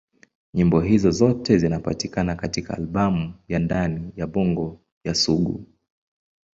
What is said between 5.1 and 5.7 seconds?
Sugu.